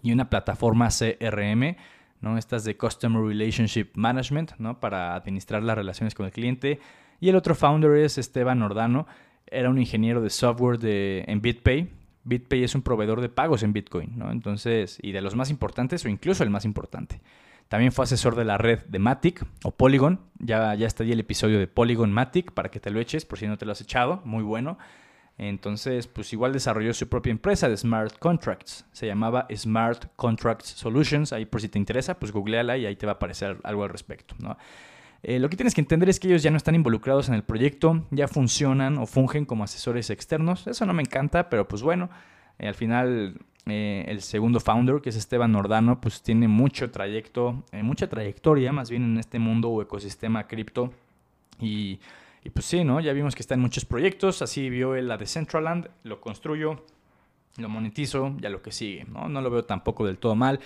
y 0.02 0.12
una 0.12 0.30
plataforma 0.30 0.88
CRM, 0.88 1.76
¿no? 2.20 2.38
Estas 2.38 2.64
de 2.64 2.76
Customer 2.76 3.22
Relationship 3.22 3.90
Management, 3.94 4.52
¿no? 4.58 4.80
Para 4.80 5.14
administrar 5.14 5.62
las 5.62 5.76
relaciones 5.76 6.14
con 6.14 6.26
el 6.26 6.32
cliente. 6.32 6.80
Y 7.20 7.28
el 7.28 7.36
otro 7.36 7.54
founder 7.54 7.96
es 7.96 8.18
Esteban 8.18 8.62
Ordano, 8.62 9.06
era 9.50 9.68
un 9.68 9.78
ingeniero 9.78 10.20
de 10.20 10.30
software 10.30 10.78
de, 10.78 11.24
en 11.26 11.40
BitPay. 11.40 11.90
BitPay 12.24 12.64
es 12.64 12.74
un 12.74 12.82
proveedor 12.82 13.20
de 13.20 13.28
pagos 13.28 13.62
en 13.62 13.72
Bitcoin, 13.72 14.16
¿no? 14.16 14.30
Entonces, 14.30 14.98
y 15.02 15.12
de 15.12 15.20
los 15.20 15.34
más 15.34 15.50
importantes 15.50 16.04
o 16.04 16.08
incluso 16.08 16.44
el 16.44 16.50
más 16.50 16.64
importante. 16.64 17.20
También 17.68 17.92
fue 17.92 18.02
asesor 18.02 18.34
de 18.34 18.44
la 18.44 18.58
red 18.58 18.80
de 18.86 18.98
Matic 18.98 19.44
o 19.64 19.70
Polygon. 19.70 20.20
Ya, 20.38 20.74
ya 20.74 20.86
está 20.86 21.04
ahí 21.04 21.12
el 21.12 21.20
episodio 21.20 21.58
de 21.58 21.66
Polygon 21.68 22.12
Matic 22.12 22.52
para 22.52 22.68
que 22.68 22.80
te 22.80 22.90
lo 22.90 23.00
eches 23.00 23.24
por 23.24 23.38
si 23.38 23.46
no 23.46 23.58
te 23.58 23.64
lo 23.64 23.72
has 23.72 23.80
echado. 23.80 24.22
Muy 24.24 24.42
bueno. 24.42 24.76
Entonces, 25.42 26.06
pues 26.06 26.30
igual 26.34 26.52
desarrolló 26.52 26.92
su 26.92 27.08
propia 27.08 27.30
empresa 27.30 27.66
de 27.66 27.74
Smart 27.74 28.18
Contracts. 28.18 28.84
Se 28.92 29.06
llamaba 29.06 29.46
Smart 29.56 30.14
Contracts 30.14 30.66
Solutions. 30.68 31.32
Ahí 31.32 31.46
por 31.46 31.62
si 31.62 31.70
te 31.70 31.78
interesa, 31.78 32.18
pues 32.18 32.30
googleala 32.30 32.76
y 32.76 32.84
ahí 32.84 32.94
te 32.94 33.06
va 33.06 33.12
a 33.12 33.14
aparecer 33.14 33.56
algo 33.62 33.84
al 33.84 33.88
respecto. 33.88 34.34
Eh, 35.22 35.38
lo 35.38 35.48
que 35.48 35.56
tienes 35.56 35.74
que 35.74 35.80
entender 35.80 36.10
es 36.10 36.20
que 36.20 36.28
ellos 36.28 36.42
ya 36.42 36.50
no 36.50 36.58
están 36.58 36.74
involucrados 36.74 37.30
en 37.30 37.34
el 37.36 37.42
proyecto, 37.42 38.04
ya 38.10 38.28
funcionan 38.28 38.98
o 38.98 39.06
fungen 39.06 39.46
como 39.46 39.64
asesores 39.64 40.10
externos. 40.10 40.66
Eso 40.66 40.84
no 40.84 40.92
me 40.92 41.00
encanta, 41.00 41.48
pero 41.48 41.66
pues 41.66 41.80
bueno, 41.80 42.10
eh, 42.58 42.68
al 42.68 42.74
final 42.74 43.38
eh, 43.64 44.04
el 44.08 44.20
segundo 44.20 44.60
founder, 44.60 45.00
que 45.00 45.08
es 45.08 45.16
Esteban 45.16 45.52
Nordano, 45.52 46.02
pues 46.02 46.20
tiene 46.22 46.48
mucho 46.48 46.90
trayecto, 46.90 47.64
mucha 47.72 48.10
trayectoria 48.10 48.72
más 48.72 48.90
bien 48.90 49.04
en 49.04 49.16
este 49.18 49.38
mundo 49.38 49.70
o 49.70 49.80
ecosistema 49.80 50.46
cripto. 50.46 50.92
Y 51.58 51.98
y 52.44 52.50
pues 52.50 52.66
sí, 52.66 52.84
¿no? 52.84 53.00
Ya 53.00 53.12
vimos 53.12 53.34
que 53.34 53.42
está 53.42 53.54
en 53.54 53.60
muchos 53.60 53.84
proyectos, 53.84 54.42
así 54.42 54.70
vio 54.70 54.94
la 54.96 55.16
de 55.16 55.26
Centraland, 55.26 55.88
lo 56.04 56.20
construyo, 56.20 56.84
lo 57.56 57.68
monetizo, 57.68 58.34
ya 58.40 58.48
lo 58.48 58.62
que 58.62 58.72
sigue, 58.72 59.04
¿no? 59.04 59.28
No 59.28 59.40
lo 59.40 59.50
veo 59.50 59.64
tampoco 59.64 60.06
del 60.06 60.18
todo 60.18 60.34
mal. 60.34 60.60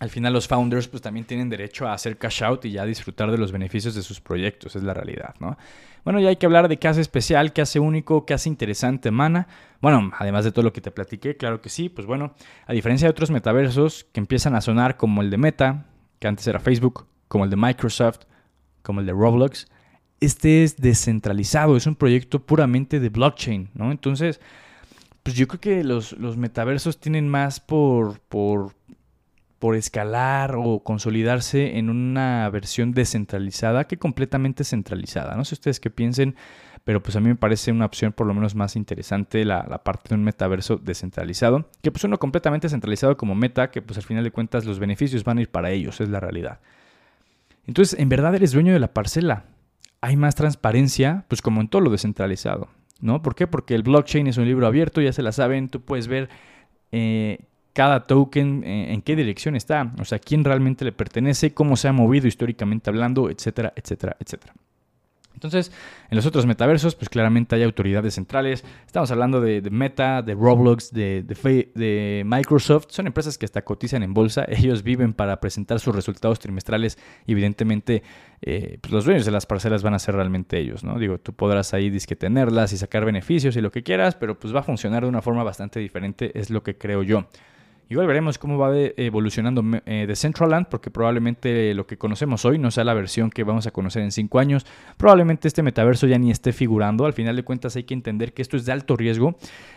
Al 0.00 0.10
final 0.10 0.32
los 0.32 0.48
founders 0.48 0.88
pues 0.88 1.00
también 1.00 1.24
tienen 1.24 1.48
derecho 1.48 1.86
a 1.86 1.92
hacer 1.92 2.18
cash 2.18 2.42
out 2.42 2.64
y 2.64 2.72
ya 2.72 2.84
disfrutar 2.84 3.30
de 3.30 3.38
los 3.38 3.52
beneficios 3.52 3.94
de 3.94 4.02
sus 4.02 4.20
proyectos, 4.20 4.74
es 4.74 4.82
la 4.82 4.94
realidad, 4.94 5.36
¿no? 5.38 5.56
Bueno, 6.04 6.18
ya 6.18 6.30
hay 6.30 6.36
que 6.36 6.46
hablar 6.46 6.66
de 6.66 6.78
qué 6.78 6.88
hace 6.88 7.00
especial, 7.00 7.52
qué 7.52 7.62
hace 7.62 7.78
único, 7.78 8.26
qué 8.26 8.34
hace 8.34 8.48
interesante 8.48 9.12
Mana. 9.12 9.46
Bueno, 9.80 10.10
además 10.18 10.44
de 10.44 10.50
todo 10.50 10.64
lo 10.64 10.72
que 10.72 10.80
te 10.80 10.90
platiqué, 10.90 11.36
claro 11.36 11.60
que 11.60 11.68
sí, 11.68 11.88
pues 11.88 12.08
bueno, 12.08 12.34
a 12.66 12.72
diferencia 12.72 13.06
de 13.06 13.10
otros 13.10 13.30
metaversos 13.30 14.04
que 14.12 14.18
empiezan 14.18 14.56
a 14.56 14.60
sonar 14.60 14.96
como 14.96 15.22
el 15.22 15.30
de 15.30 15.38
Meta, 15.38 15.86
que 16.18 16.26
antes 16.26 16.44
era 16.48 16.58
Facebook, 16.58 17.06
como 17.28 17.44
el 17.44 17.50
de 17.50 17.56
Microsoft, 17.56 18.22
como 18.82 18.98
el 18.98 19.06
de 19.06 19.12
Roblox, 19.12 19.68
este 20.22 20.62
es 20.62 20.76
descentralizado, 20.76 21.76
es 21.76 21.86
un 21.86 21.96
proyecto 21.96 22.44
puramente 22.46 23.00
de 23.00 23.08
blockchain, 23.08 23.70
¿no? 23.74 23.90
Entonces, 23.90 24.40
pues 25.22 25.36
yo 25.36 25.48
creo 25.48 25.60
que 25.60 25.84
los, 25.84 26.16
metaversos 26.36 26.98
tienen 26.98 27.28
más 27.28 27.60
por, 27.60 28.20
por, 28.20 28.72
por 29.58 29.76
escalar 29.76 30.54
o 30.56 30.80
consolidarse 30.84 31.76
en 31.78 31.90
una 31.90 32.48
versión 32.50 32.92
descentralizada 32.92 33.86
que 33.86 33.98
completamente 33.98 34.64
centralizada. 34.64 35.34
No 35.34 35.44
sé 35.44 35.54
ustedes 35.54 35.80
qué 35.80 35.90
piensen, 35.90 36.36
pero 36.84 37.02
pues 37.02 37.16
a 37.16 37.20
mí 37.20 37.28
me 37.28 37.36
parece 37.36 37.72
una 37.72 37.86
opción 37.86 38.12
por 38.12 38.26
lo 38.26 38.34
menos 38.34 38.54
más 38.54 38.76
interesante 38.76 39.44
la, 39.44 39.66
la, 39.68 39.82
parte 39.82 40.10
de 40.10 40.14
un 40.14 40.24
metaverso 40.24 40.76
descentralizado, 40.76 41.68
que 41.82 41.90
pues 41.90 42.04
uno 42.04 42.18
completamente 42.18 42.68
centralizado 42.68 43.16
como 43.16 43.34
meta, 43.34 43.70
que 43.70 43.82
pues 43.82 43.96
al 43.98 44.04
final 44.04 44.24
de 44.24 44.30
cuentas 44.30 44.64
los 44.64 44.78
beneficios 44.78 45.24
van 45.24 45.38
a 45.38 45.42
ir 45.42 45.48
para 45.48 45.70
ellos, 45.70 46.00
es 46.00 46.08
la 46.08 46.20
realidad. 46.20 46.60
Entonces, 47.66 47.98
en 47.98 48.08
verdad 48.08 48.34
eres 48.34 48.52
dueño 48.52 48.72
de 48.72 48.80
la 48.80 48.92
parcela. 48.92 49.44
Hay 50.02 50.16
más 50.16 50.34
transparencia, 50.34 51.24
pues 51.28 51.40
como 51.40 51.62
en 51.62 51.68
todo 51.68 51.80
lo 51.80 51.90
descentralizado. 51.90 52.68
¿no? 53.02 53.20
¿Por 53.20 53.34
qué? 53.34 53.46
Porque 53.46 53.74
el 53.74 53.82
blockchain 53.82 54.26
es 54.28 54.38
un 54.38 54.46
libro 54.46 54.66
abierto, 54.66 55.00
ya 55.00 55.12
se 55.12 55.22
la 55.22 55.32
saben, 55.32 55.68
tú 55.68 55.82
puedes 55.82 56.06
ver 56.06 56.30
eh, 56.92 57.40
cada 57.72 58.06
token 58.06 58.62
eh, 58.64 58.92
en 58.94 59.02
qué 59.02 59.16
dirección 59.16 59.56
está, 59.56 59.92
o 60.00 60.04
sea, 60.04 60.18
quién 60.18 60.44
realmente 60.44 60.84
le 60.84 60.92
pertenece, 60.92 61.52
cómo 61.52 61.76
se 61.76 61.88
ha 61.88 61.92
movido 61.92 62.26
históricamente 62.28 62.88
hablando, 62.88 63.28
etcétera, 63.28 63.72
etcétera, 63.76 64.16
etcétera. 64.20 64.54
Entonces, 65.42 65.72
en 66.08 66.16
los 66.16 66.24
otros 66.26 66.46
metaversos, 66.46 66.94
pues 66.94 67.08
claramente 67.08 67.56
hay 67.56 67.64
autoridades 67.64 68.14
centrales. 68.14 68.64
Estamos 68.86 69.10
hablando 69.10 69.40
de, 69.40 69.60
Meta, 69.70 70.22
de 70.22 70.34
Roblox, 70.34 70.92
de, 70.92 71.22
de, 71.22 72.22
Microsoft. 72.24 72.86
Son 72.90 73.06
empresas 73.06 73.38
que 73.38 73.44
hasta 73.44 73.62
cotizan 73.62 74.02
en 74.02 74.14
bolsa. 74.14 74.44
Ellos 74.48 74.82
viven 74.82 75.14
para 75.14 75.40
presentar 75.40 75.80
sus 75.80 75.94
resultados 75.94 76.38
trimestrales. 76.38 76.96
evidentemente, 77.26 78.02
eh, 78.40 78.78
pues 78.80 78.92
los 78.92 79.04
dueños 79.04 79.24
de 79.24 79.32
las 79.32 79.46
parcelas 79.46 79.82
van 79.82 79.94
a 79.94 79.98
ser 79.98 80.14
realmente 80.14 80.58
ellos, 80.58 80.84
¿no? 80.84 80.98
Digo, 80.98 81.18
tú 81.18 81.32
podrás 81.32 81.74
ahí 81.74 81.90
disque 81.90 82.16
tenerlas 82.16 82.72
y 82.72 82.78
sacar 82.78 83.04
beneficios 83.04 83.56
y 83.56 83.60
lo 83.60 83.70
que 83.70 83.82
quieras, 83.82 84.14
pero 84.14 84.38
pues 84.38 84.54
va 84.54 84.60
a 84.60 84.64
funcionar 84.64 85.02
de 85.02 85.08
una 85.08 85.22
forma 85.22 85.42
bastante 85.42 85.80
diferente, 85.80 86.38
es 86.38 86.50
lo 86.50 86.62
que 86.62 86.76
creo 86.76 87.02
yo. 87.02 87.26
Igual 87.92 88.06
veremos 88.06 88.38
cómo 88.38 88.56
va 88.56 88.74
evolucionando 88.74 89.62
eh, 89.84 90.06
Decentraland, 90.08 90.66
porque 90.68 90.90
probablemente 90.90 91.74
lo 91.74 91.86
que 91.86 91.98
conocemos 91.98 92.42
hoy 92.46 92.58
no 92.58 92.70
sea 92.70 92.84
la 92.84 92.94
versión 92.94 93.28
que 93.28 93.44
vamos 93.44 93.66
a 93.66 93.70
conocer 93.70 94.02
en 94.02 94.12
5 94.12 94.38
años. 94.38 94.64
Probablemente 94.96 95.46
este 95.46 95.62
metaverso 95.62 96.06
ya 96.06 96.16
ni 96.16 96.30
esté 96.30 96.54
figurando. 96.54 97.04
Al 97.04 97.12
final 97.12 97.36
de 97.36 97.42
cuentas 97.42 97.76
hay 97.76 97.84
que 97.84 97.92
entender 97.92 98.32
que 98.32 98.40
esto 98.40 98.56
es 98.56 98.64
de 98.64 98.72
alto 98.72 98.96
riesgo. 98.96 99.36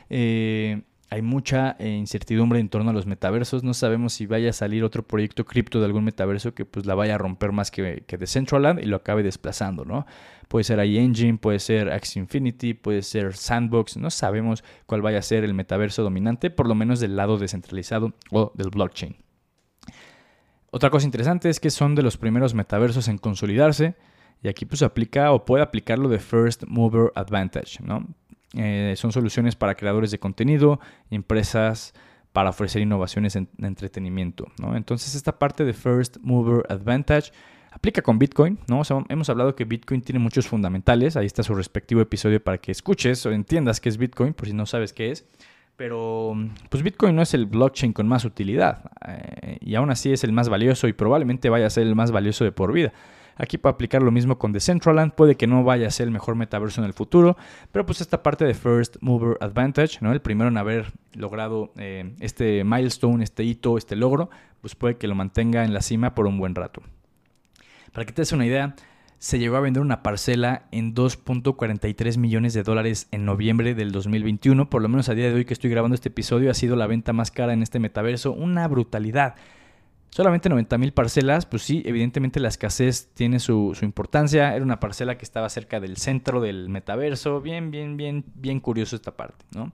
Eh, 0.09 0.83
hay 1.09 1.21
mucha 1.21 1.75
eh, 1.79 1.89
incertidumbre 1.89 2.59
en 2.59 2.69
torno 2.69 2.89
a 2.89 2.93
los 2.93 3.05
metaversos. 3.05 3.63
No 3.63 3.73
sabemos 3.73 4.13
si 4.13 4.25
vaya 4.25 4.49
a 4.49 4.53
salir 4.53 4.83
otro 4.83 5.03
proyecto 5.03 5.45
cripto 5.45 5.79
de 5.79 5.85
algún 5.85 6.03
metaverso 6.03 6.53
que 6.53 6.65
pues 6.65 6.85
la 6.85 6.95
vaya 6.95 7.15
a 7.15 7.17
romper 7.17 7.51
más 7.51 7.69
que, 7.69 8.03
que 8.07 8.17
Decentraland 8.17 8.79
y 8.79 8.85
lo 8.85 8.97
acabe 8.97 9.21
desplazando, 9.21 9.85
¿no? 9.85 10.05
Puede 10.47 10.63
ser 10.63 10.83
iEngine, 10.83 11.37
puede 11.37 11.59
ser 11.59 11.91
Axie 11.91 12.19
Infinity, 12.19 12.73
puede 12.73 13.01
ser 13.01 13.35
Sandbox. 13.35 13.97
No 13.97 14.09
sabemos 14.09 14.63
cuál 14.85 15.01
vaya 15.01 15.19
a 15.19 15.21
ser 15.21 15.43
el 15.43 15.53
metaverso 15.53 16.03
dominante, 16.03 16.49
por 16.49 16.67
lo 16.67 16.75
menos 16.75 16.99
del 16.99 17.15
lado 17.15 17.37
descentralizado 17.37 18.13
o 18.31 18.51
del 18.55 18.69
blockchain. 18.69 19.15
Otra 20.71 20.89
cosa 20.89 21.05
interesante 21.05 21.49
es 21.49 21.59
que 21.59 21.69
son 21.69 21.95
de 21.95 22.03
los 22.03 22.17
primeros 22.17 22.53
metaversos 22.53 23.07
en 23.07 23.17
consolidarse. 23.17 23.95
Y 24.43 24.47
aquí 24.47 24.65
pues 24.65 24.81
aplica 24.81 25.31
o 25.31 25.45
puede 25.45 25.63
aplicarlo 25.63 26.09
de 26.09 26.19
First 26.19 26.65
Mover 26.67 27.11
Advantage, 27.15 27.81
¿no? 27.81 28.05
Eh, 28.55 28.93
son 28.97 29.11
soluciones 29.11 29.55
para 29.55 29.75
creadores 29.75 30.11
de 30.11 30.19
contenido, 30.19 30.79
empresas 31.11 31.93
para 32.31 32.49
ofrecer 32.49 32.81
innovaciones 32.81 33.35
en, 33.35 33.49
entretenimiento. 33.59 34.47
Entonces 34.73 35.15
esta 35.15 35.37
parte 35.39 35.63
de 35.63 35.73
First 35.73 36.17
Mover 36.21 36.65
Advantage 36.69 37.31
aplica 37.71 38.01
con 38.01 38.19
Bitcoin. 38.19 38.57
hemos 39.09 39.29
hablado 39.29 39.55
que 39.55 39.65
Bitcoin 39.65 40.01
tiene 40.01 40.19
muchos 40.19 40.47
fundamentales. 40.47 41.17
Ahí 41.17 41.25
está 41.25 41.43
su 41.43 41.55
respectivo 41.55 42.01
episodio 42.01 42.43
para 42.43 42.57
que 42.57 42.71
escuches 42.71 43.25
o 43.25 43.31
entiendas 43.31 43.79
qué 43.79 43.89
es 43.89 43.97
Bitcoin, 43.97 44.33
por 44.33 44.47
si 44.47 44.53
no 44.53 44.65
sabes 44.65 44.93
qué 44.93 45.11
es. 45.11 45.25
Pero 45.77 46.35
pues 46.69 46.83
Bitcoin 46.83 47.15
no 47.15 47.21
es 47.21 47.33
el 47.33 47.45
blockchain 47.45 47.91
con 47.91 48.07
más 48.07 48.23
utilidad 48.23 48.91
eh, 49.07 49.57
y 49.59 49.75
aún 49.75 49.89
así 49.91 50.11
es 50.13 50.23
el 50.23 50.31
más 50.31 50.47
valioso 50.47 50.87
y 50.87 50.93
probablemente 50.93 51.49
vaya 51.49 51.67
a 51.67 51.69
ser 51.69 51.85
el 51.85 51.95
más 51.95 52.11
valioso 52.11 52.45
de 52.45 52.53
por 52.53 52.71
vida. 52.71 52.93
Aquí 53.37 53.57
para 53.57 53.73
aplicar 53.73 54.01
lo 54.01 54.11
mismo 54.11 54.37
con 54.37 54.51
Decentraland, 54.51 55.13
puede 55.13 55.35
que 55.35 55.47
no 55.47 55.63
vaya 55.63 55.87
a 55.87 55.91
ser 55.91 56.05
el 56.05 56.11
mejor 56.11 56.35
metaverso 56.35 56.81
en 56.81 56.87
el 56.87 56.93
futuro, 56.93 57.35
pero 57.71 57.85
pues 57.85 57.99
esta 58.01 58.23
parte 58.23 58.45
de 58.45 58.53
First 58.53 58.97
Mover 59.01 59.37
Advantage, 59.41 59.97
¿no? 60.01 60.13
el 60.13 60.21
primero 60.21 60.49
en 60.49 60.57
haber 60.57 60.93
logrado 61.13 61.73
eh, 61.77 62.15
este 62.19 62.63
milestone, 62.63 63.23
este 63.23 63.43
hito, 63.43 63.77
este 63.77 63.95
logro, 63.95 64.29
pues 64.61 64.75
puede 64.75 64.97
que 64.97 65.07
lo 65.07 65.15
mantenga 65.15 65.65
en 65.65 65.73
la 65.73 65.81
cima 65.81 66.15
por 66.15 66.27
un 66.27 66.37
buen 66.37 66.55
rato. 66.55 66.81
Para 67.91 68.05
que 68.05 68.13
te 68.13 68.21
des 68.21 68.31
una 68.31 68.45
idea, 68.45 68.75
se 69.19 69.39
llegó 69.39 69.55
a 69.55 69.61
vender 69.61 69.81
una 69.81 70.03
parcela 70.03 70.67
en 70.71 70.93
2.43 70.93 72.17
millones 72.17 72.53
de 72.53 72.63
dólares 72.63 73.07
en 73.11 73.25
noviembre 73.25 73.73
del 73.73 73.91
2021. 73.91 74.69
Por 74.69 74.81
lo 74.81 74.89
menos 74.89 75.09
a 75.09 75.15
día 75.15 75.29
de 75.29 75.33
hoy 75.33 75.45
que 75.45 75.53
estoy 75.53 75.69
grabando 75.69 75.95
este 75.95 76.09
episodio 76.09 76.51
ha 76.51 76.53
sido 76.53 76.75
la 76.75 76.87
venta 76.87 77.13
más 77.13 77.31
cara 77.31 77.53
en 77.53 77.63
este 77.63 77.79
metaverso. 77.79 78.33
Una 78.33 78.67
brutalidad. 78.67 79.35
Solamente 80.09 80.47
90 80.47 80.77
mil 80.77 80.93
parcelas, 80.93 81.45
pues 81.45 81.63
sí, 81.63 81.83
evidentemente 81.85 82.39
la 82.39 82.47
escasez 82.47 83.09
tiene 83.13 83.39
su, 83.39 83.77
importancia. 83.81 84.55
Era 84.55 84.63
una 84.63 84.79
parcela 84.79 85.17
que 85.17 85.25
estaba 85.25 85.49
cerca 85.49 85.79
del 85.81 85.97
centro 85.97 86.39
del 86.39 86.69
metaverso. 86.69 87.41
Bien, 87.41 87.69
bien, 87.69 87.97
bien, 87.97 88.23
bien 88.33 88.61
curioso 88.61 88.95
esta 88.95 89.15
parte, 89.17 89.43
¿no? 89.53 89.73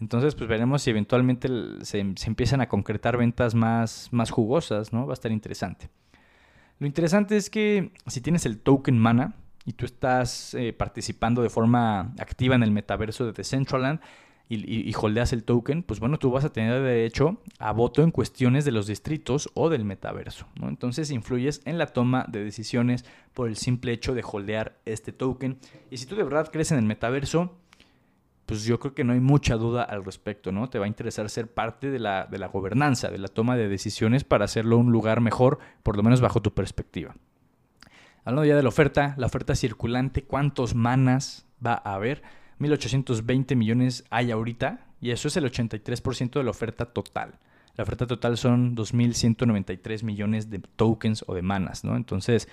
Entonces, 0.00 0.34
pues 0.34 0.48
veremos 0.48 0.82
si 0.82 0.90
eventualmente 0.90 1.48
se, 1.82 2.00
empiezan 2.00 2.60
a 2.60 2.68
concretar 2.68 3.16
ventas 3.16 3.54
más, 3.54 4.08
más 4.12 4.30
jugosas, 4.30 4.92
¿no? 4.92 5.06
Va 5.06 5.12
a 5.12 5.14
estar 5.14 5.30
interesante. 5.30 5.88
Lo 6.78 6.86
interesante 6.86 7.36
es 7.36 7.50
que 7.50 7.92
si 8.06 8.20
tienes 8.20 8.46
el 8.46 8.58
token 8.58 8.98
Mana 8.98 9.34
y 9.64 9.74
tú 9.74 9.84
estás 9.84 10.54
eh, 10.54 10.72
participando 10.72 11.42
de 11.42 11.50
forma 11.50 12.12
activa 12.18 12.56
en 12.56 12.64
el 12.64 12.72
metaverso 12.72 13.24
de 13.24 13.32
Decentraland, 13.32 14.00
y, 14.56 14.94
holdeas 14.94 15.32
el 15.32 15.44
token, 15.44 15.82
pues 15.82 16.00
bueno, 16.00 16.18
tú 16.18 16.30
vas 16.30 16.44
a 16.44 16.52
tener 16.52 16.82
derecho 16.82 17.38
a 17.58 17.72
voto 17.72 18.02
en 18.02 18.10
cuestiones 18.10 18.64
de 18.64 18.72
los 18.72 18.86
distritos 18.86 19.50
o 19.54 19.70
del 19.70 19.84
metaverso. 19.84 20.46
¿no? 20.60 20.68
Entonces 20.68 21.10
influyes 21.10 21.62
en 21.64 21.78
la 21.78 21.86
toma 21.86 22.26
de 22.28 22.44
decisiones 22.44 23.04
por 23.32 23.48
el 23.48 23.56
simple 23.56 23.92
hecho 23.92 24.14
de 24.14 24.22
holdear 24.22 24.78
este 24.84 25.12
token. 25.12 25.58
Y 25.90 25.96
si 25.96 26.06
tú 26.06 26.16
de 26.16 26.24
verdad 26.24 26.50
crees 26.52 26.70
en 26.72 26.78
el 26.78 26.84
metaverso, 26.84 27.56
pues 28.46 28.64
yo 28.64 28.78
creo 28.78 28.94
que 28.94 29.04
no 29.04 29.12
hay 29.12 29.20
mucha 29.20 29.56
duda 29.56 29.82
al 29.82 30.04
respecto, 30.04 30.52
¿no? 30.52 30.68
Te 30.68 30.78
va 30.78 30.84
a 30.84 30.88
interesar 30.88 31.30
ser 31.30 31.52
parte 31.52 31.90
de 31.90 31.98
la, 31.98 32.26
de 32.26 32.38
la 32.38 32.48
gobernanza, 32.48 33.08
de 33.10 33.18
la 33.18 33.28
toma 33.28 33.56
de 33.56 33.68
decisiones 33.68 34.24
para 34.24 34.44
hacerlo 34.44 34.76
un 34.76 34.92
lugar 34.92 35.20
mejor, 35.20 35.58
por 35.82 35.96
lo 35.96 36.02
menos 36.02 36.20
bajo 36.20 36.42
tu 36.42 36.52
perspectiva. 36.52 37.14
Hablando 38.24 38.44
ya 38.44 38.56
de 38.56 38.62
la 38.62 38.68
oferta, 38.68 39.14
la 39.16 39.26
oferta 39.26 39.54
circulante, 39.54 40.24
¿cuántos 40.24 40.74
manas 40.74 41.46
va 41.64 41.80
a 41.84 41.94
haber? 41.94 42.22
1.820 42.62 43.56
millones 43.56 44.04
hay 44.10 44.30
ahorita 44.30 44.86
y 45.00 45.10
eso 45.10 45.28
es 45.28 45.36
el 45.36 45.44
83% 45.44 46.32
de 46.32 46.44
la 46.44 46.50
oferta 46.50 46.86
total. 46.86 47.38
La 47.76 47.84
oferta 47.84 48.06
total 48.06 48.36
son 48.36 48.76
2.193 48.76 50.04
millones 50.04 50.50
de 50.50 50.58
tokens 50.58 51.24
o 51.26 51.34
de 51.34 51.42
manas, 51.42 51.84
¿no? 51.84 51.96
Entonces, 51.96 52.48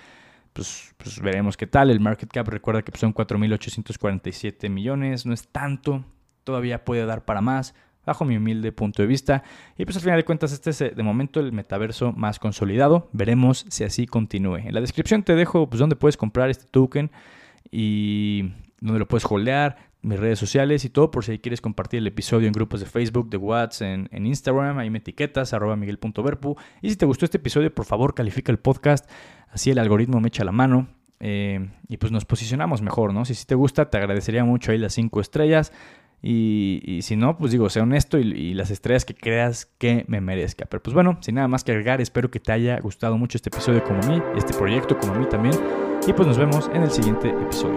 pues, 0.52 0.94
pues 0.96 1.20
veremos 1.20 1.56
qué 1.56 1.66
tal. 1.66 1.90
El 1.90 2.00
market 2.00 2.30
cap 2.30 2.48
recuerda 2.48 2.82
que 2.82 2.96
son 2.98 3.14
4.847 3.14 4.68
millones, 4.70 5.26
no 5.26 5.34
es 5.34 5.48
tanto, 5.48 6.04
todavía 6.44 6.84
puede 6.84 7.04
dar 7.04 7.24
para 7.24 7.42
más, 7.42 7.74
bajo 8.04 8.24
mi 8.24 8.36
humilde 8.36 8.72
punto 8.72 9.02
de 9.02 9.08
vista. 9.08 9.42
Y 9.76 9.84
pues 9.84 9.96
al 9.96 10.02
final 10.02 10.16
de 10.16 10.24
cuentas 10.24 10.52
este 10.52 10.70
es 10.70 10.80
eh, 10.80 10.90
de 10.96 11.02
momento 11.02 11.38
el 11.38 11.52
metaverso 11.52 12.12
más 12.12 12.38
consolidado. 12.38 13.08
Veremos 13.12 13.66
si 13.68 13.84
así 13.84 14.06
continúe. 14.06 14.56
En 14.56 14.74
la 14.74 14.80
descripción 14.80 15.22
te 15.22 15.34
dejo 15.34 15.68
pues 15.68 15.78
dónde 15.78 15.96
puedes 15.96 16.16
comprar 16.16 16.48
este 16.48 16.64
token 16.64 17.10
y 17.70 18.52
dónde 18.80 19.00
lo 19.00 19.06
puedes 19.06 19.30
holdear 19.30 19.89
mis 20.02 20.18
redes 20.18 20.38
sociales 20.38 20.84
y 20.84 20.90
todo 20.90 21.10
por 21.10 21.24
si 21.24 21.38
quieres 21.38 21.60
compartir 21.60 21.98
el 21.98 22.06
episodio 22.06 22.46
en 22.46 22.52
grupos 22.52 22.80
de 22.80 22.86
Facebook, 22.86 23.30
de 23.30 23.36
WhatsApp, 23.36 24.06
en, 24.10 24.26
Instagram, 24.26 24.78
ahí 24.78 24.90
me 24.90 24.98
etiquetas, 24.98 25.52
arroba 25.52 25.76
miguel.verpu. 25.76 26.56
Y 26.82 26.90
si 26.90 26.96
te 26.96 27.06
gustó 27.06 27.24
este 27.24 27.38
episodio, 27.38 27.74
por 27.74 27.84
favor 27.84 28.14
califica 28.14 28.50
el 28.52 28.58
podcast, 28.58 29.10
así 29.48 29.70
el 29.70 29.78
algoritmo 29.78 30.20
me 30.20 30.28
echa 30.28 30.44
la 30.44 30.52
mano 30.52 30.88
eh, 31.20 31.68
y 31.88 31.98
pues 31.98 32.12
nos 32.12 32.24
posicionamos 32.24 32.82
mejor, 32.82 33.12
¿no? 33.12 33.24
Si, 33.24 33.34
si 33.34 33.44
te 33.46 33.54
gusta, 33.54 33.90
te 33.90 33.98
agradecería 33.98 34.44
mucho 34.44 34.72
ahí 34.72 34.78
las 34.78 34.94
cinco 34.94 35.20
estrellas. 35.20 35.72
Y, 36.22 37.00
si 37.02 37.16
no, 37.16 37.38
pues 37.38 37.50
digo, 37.50 37.70
sea 37.70 37.82
honesto 37.82 38.18
y, 38.18 38.52
las 38.54 38.70
estrellas 38.70 39.04
que 39.04 39.14
creas 39.14 39.66
que 39.78 40.04
me 40.06 40.20
merezca. 40.20 40.66
Pero 40.66 40.82
pues 40.82 40.94
bueno, 40.94 41.18
sin 41.20 41.36
nada 41.36 41.48
más 41.48 41.64
que 41.64 41.72
agregar, 41.72 42.00
espero 42.00 42.30
que 42.30 42.40
te 42.40 42.52
haya 42.52 42.78
gustado 42.80 43.16
mucho 43.16 43.38
este 43.38 43.48
episodio 43.48 43.82
como 43.84 44.02
a 44.02 44.06
mí, 44.06 44.22
este 44.36 44.52
proyecto 44.52 44.98
como 44.98 45.14
a 45.14 45.18
mí 45.18 45.26
también. 45.26 45.54
Y 46.06 46.12
pues 46.12 46.28
nos 46.28 46.38
vemos 46.38 46.70
en 46.74 46.82
el 46.82 46.90
siguiente 46.90 47.30
episodio. 47.30 47.76